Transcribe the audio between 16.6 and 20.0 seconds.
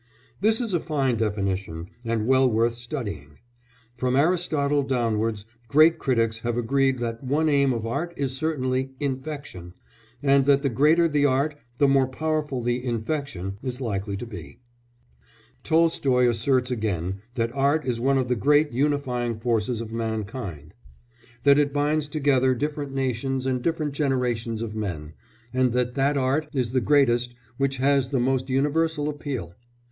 again that art is one of the great unifying forces of